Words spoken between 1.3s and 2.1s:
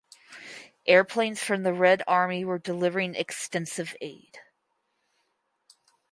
from the Red